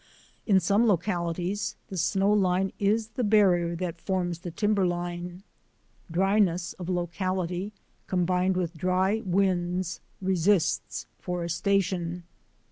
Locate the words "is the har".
2.79-3.51